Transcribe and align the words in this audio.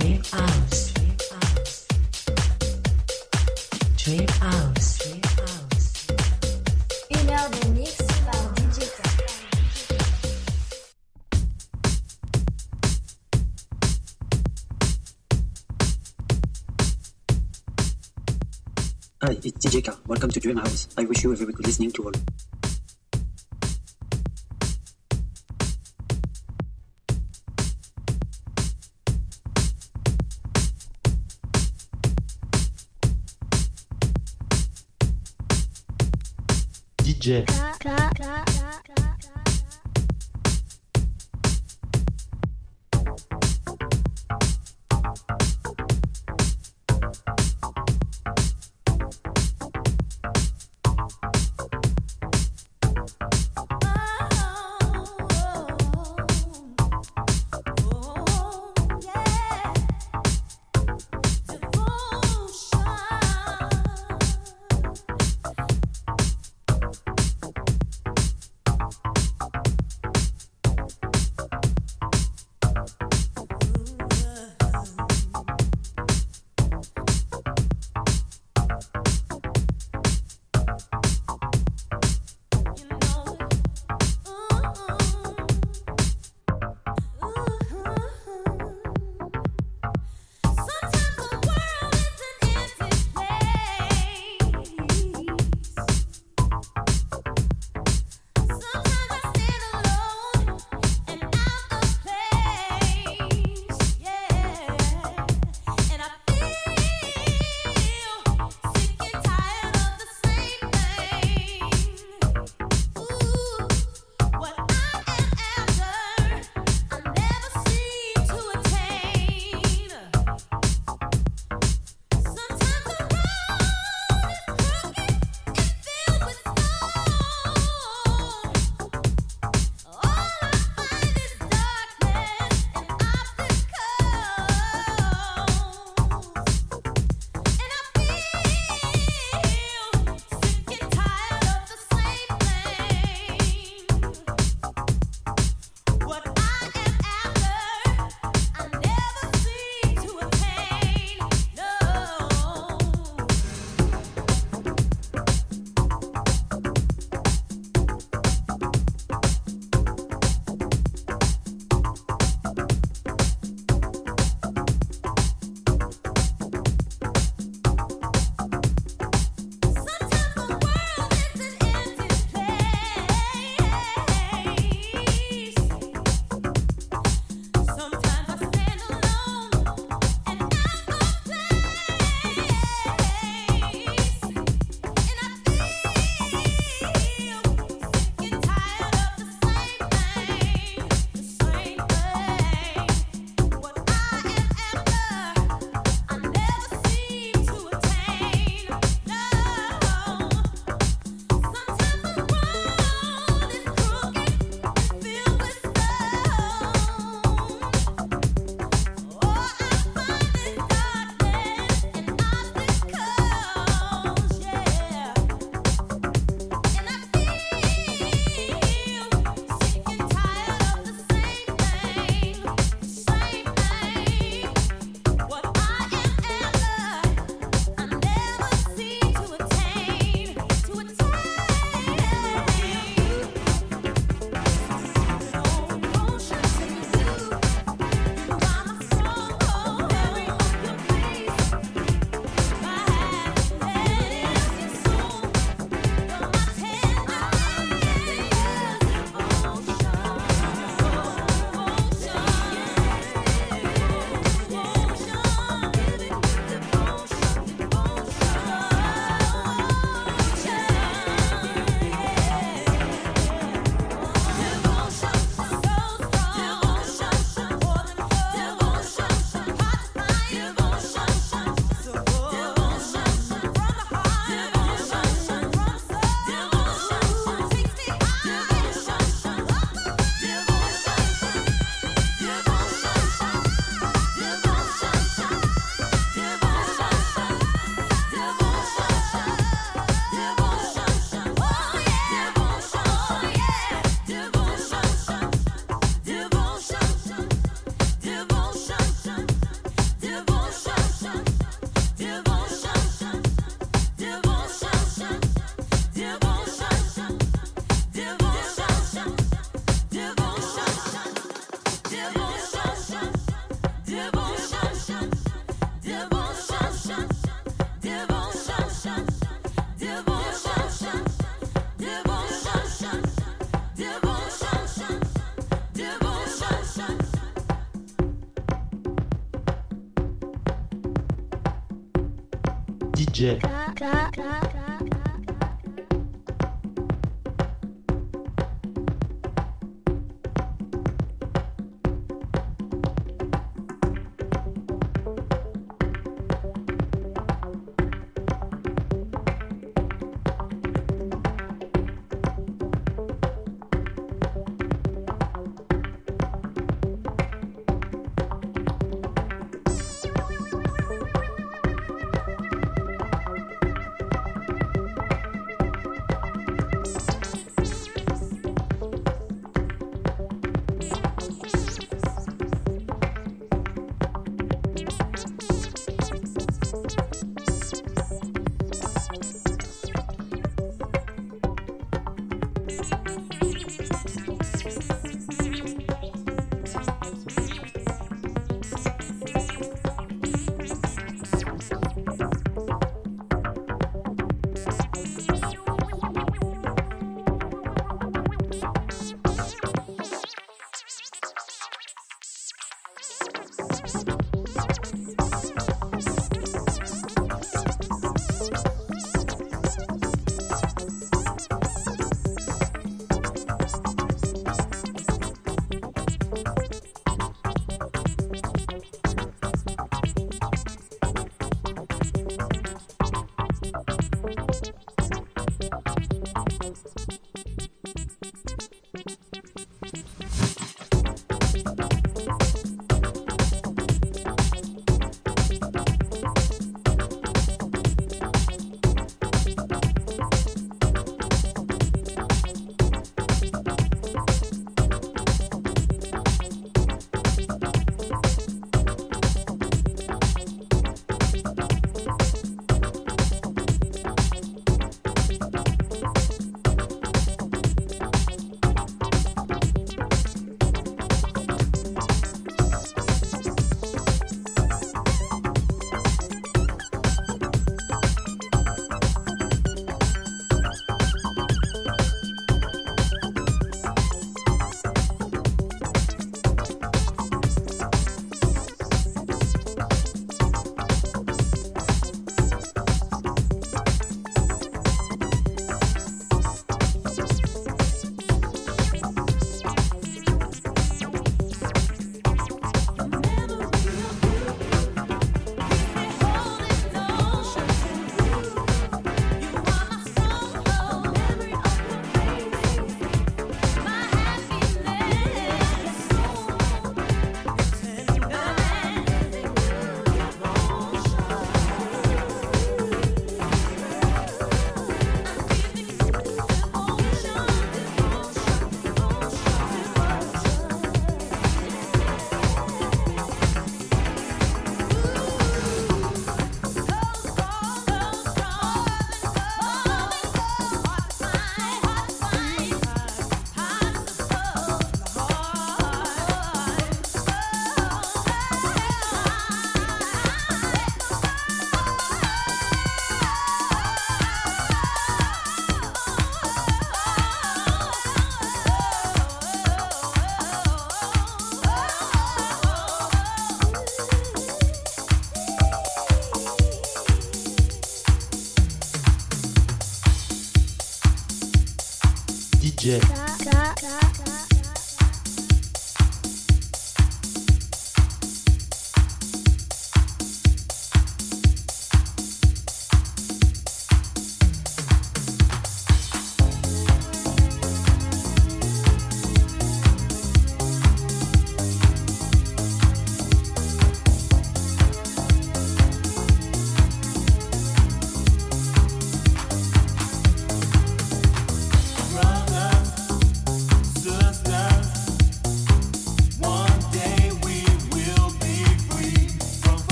Dream 0.00 0.22
House. 0.32 0.94
Dream 3.98 4.26
House. 4.40 4.98
Une 7.10 7.28
heure 7.28 7.50
de 7.50 7.68
mix 7.74 7.96
par 8.24 8.54
DJ 8.56 8.78
K. 8.80 9.02
Hi, 19.22 19.36
it's 19.44 19.58
DJ 19.58 19.84
K. 19.84 19.92
Welcome 20.06 20.30
to 20.30 20.40
Dream 20.40 20.56
House. 20.56 20.88
I 20.96 21.04
wish 21.04 21.22
you 21.22 21.32
a 21.32 21.36
very 21.36 21.52
good 21.52 21.66
listening 21.66 21.92
to 21.92 22.04
all. 22.04 22.12
DJ. 37.30 38.49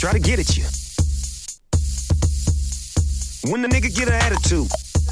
Try 0.00 0.12
to 0.12 0.18
get 0.18 0.38
at 0.38 0.56
you. 0.56 0.64
When 3.52 3.60
the 3.60 3.68
nigga 3.68 3.94
get 3.94 4.08
an 4.08 4.14
attitude. 4.14 4.66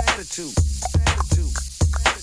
Attitude. 0.09 0.55
Attitude. 1.05 1.53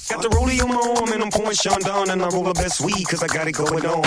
Got 0.09 0.23
the 0.23 0.29
rollie 0.33 0.59
on 0.63 0.69
my 0.69 0.95
arm 0.97 1.13
and 1.13 1.21
I'm 1.21 1.29
pouring 1.29 1.55
Chandon 1.55 2.09
and 2.09 2.23
I 2.23 2.27
roll 2.29 2.45
the 2.45 2.55
best 2.55 2.81
weed 2.81 3.07
cause 3.07 3.21
I 3.21 3.27
got 3.27 3.47
it 3.47 3.51
going 3.51 3.85
on. 3.85 4.01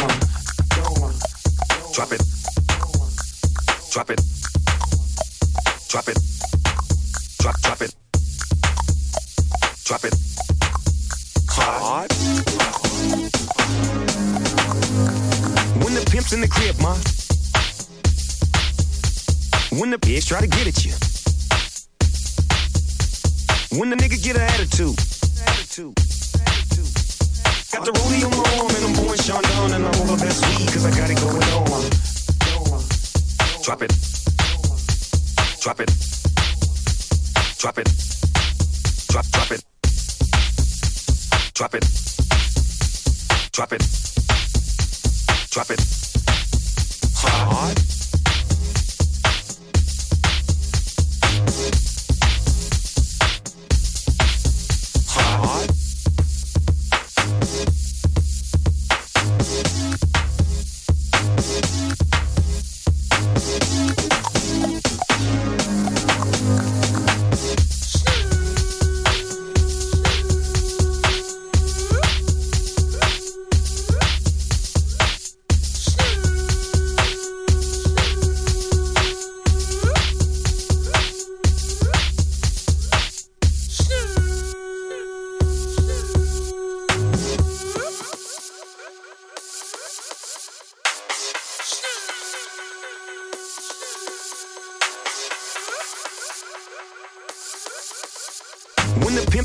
Get 24.79 25.08
When 59.39 59.88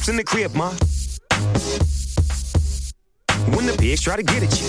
the 0.05 0.11
in 0.11 0.17
the 0.17 0.23
crib, 0.23 0.53
ma. 0.55 0.69
When 3.55 3.65
the 3.65 3.75
pigs 3.77 4.01
try 4.01 4.15
to 4.15 4.23
get 4.23 4.43
at 4.43 4.61
you. 4.61 4.67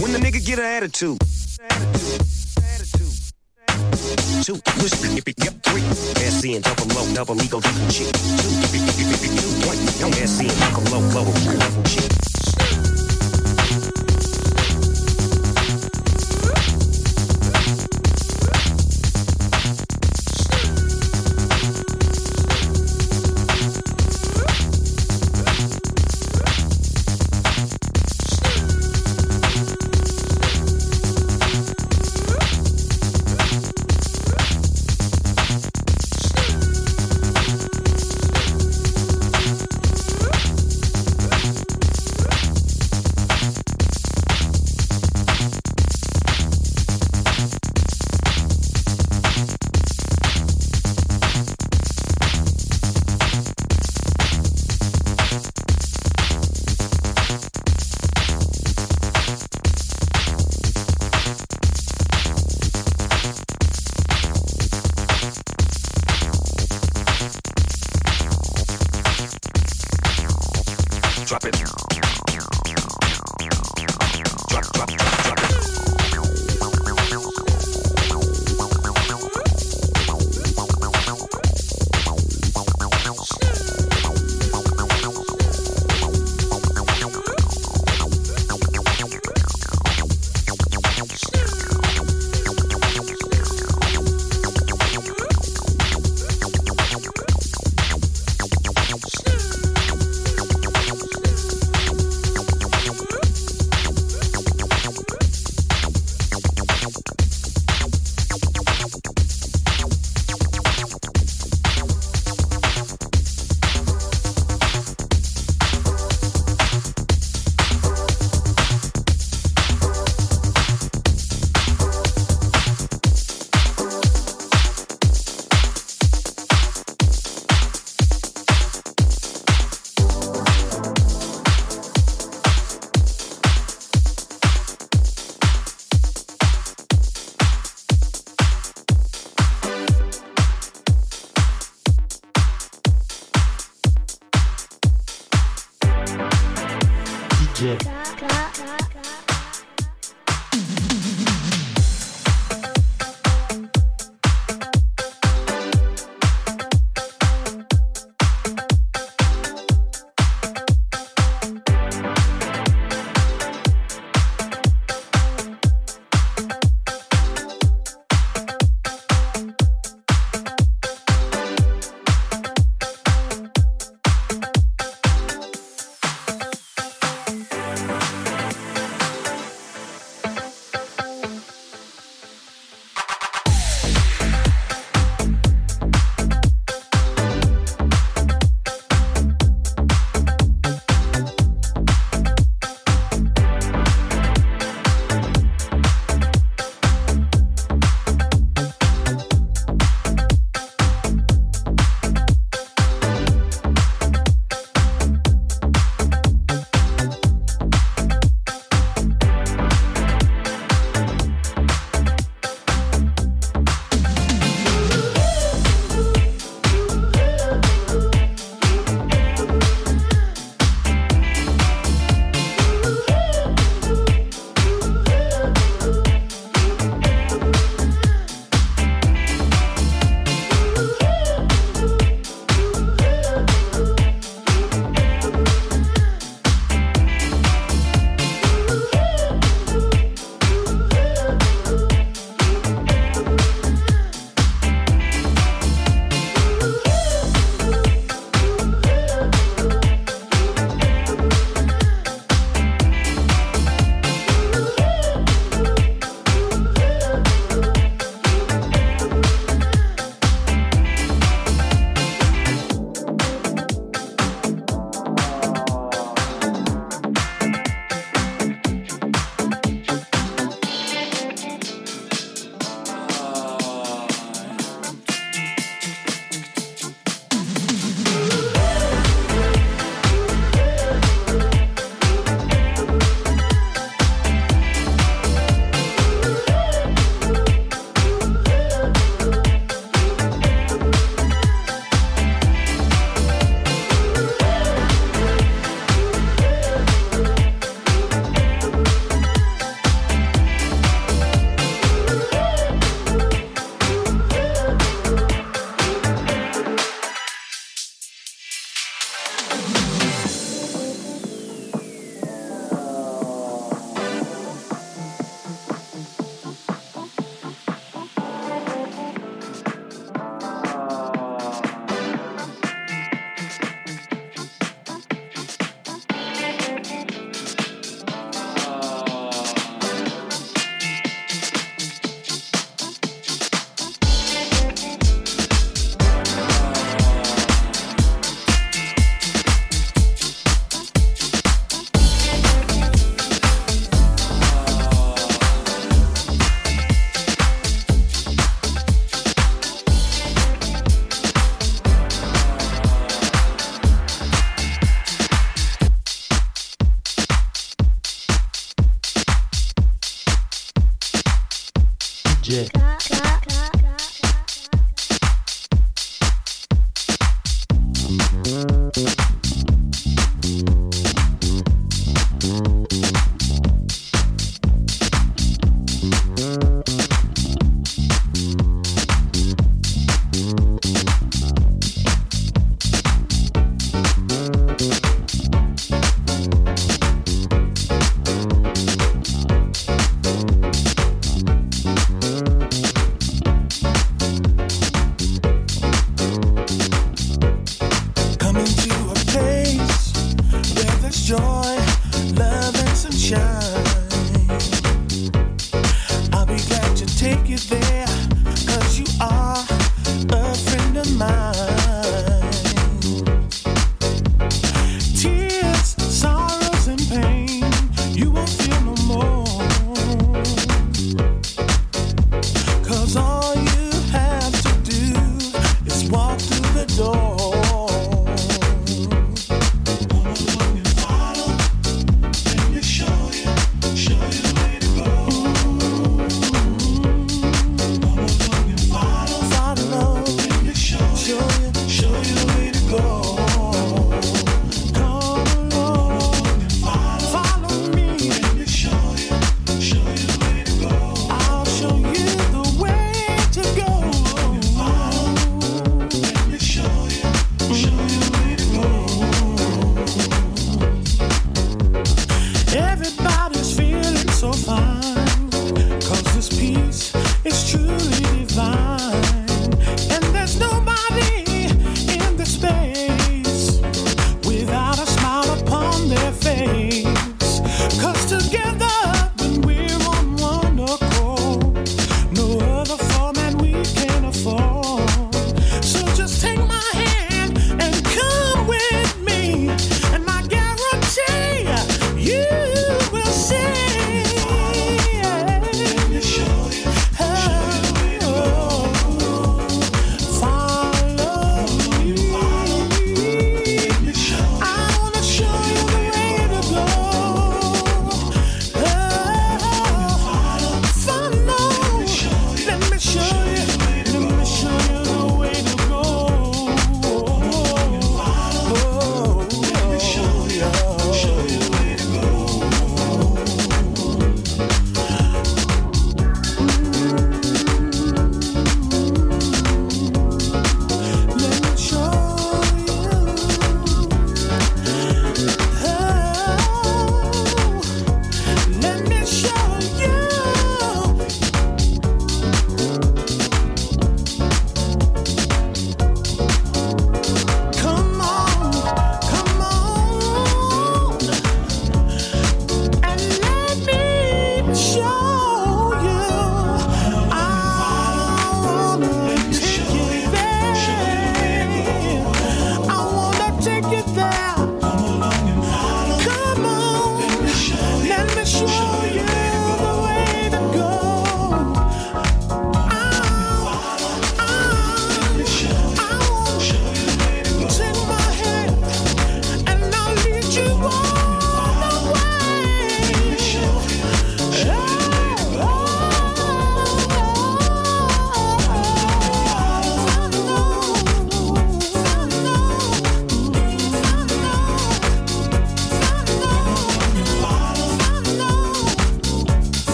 When 0.00 0.12
the 0.12 0.18
nigga 0.18 0.44
get 0.44 0.58
an 0.58 0.64
attitude. 0.64 1.18
Two, 4.42 4.54
whisper, 4.80 5.06
if 5.16 5.28
it 5.28 5.44
yep, 5.44 5.62
three. 5.62 5.82
SC 6.30 6.56
and 6.56 6.64
double 6.64 6.86
low, 6.94 7.14
double 7.14 7.42
ego, 7.42 7.60
double 7.60 7.88
G. 7.88 8.04
Two, 8.04 8.10
if 8.10 8.74
it, 8.74 8.82
if 8.88 8.98
it, 8.98 9.06
if 9.14 9.24
it, 9.24 9.32
two, 9.40 9.50
one. 9.68 9.76
SC 10.26 10.40
and 10.48 10.60
double 10.60 10.82
low, 10.90 11.02
low, 11.14 11.32
double 11.58 11.82
G. 11.84 12.99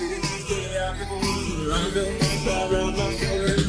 Sitting 0.00 0.20
this 0.20 0.48
day 0.48 0.76
to 0.98 1.04
the 1.04 1.16
moon, 1.16 1.72
I'm 1.72 1.94
gonna 1.94 2.18
go 2.44 2.44
that 2.44 2.72
around 2.72 2.96
my 2.96 3.59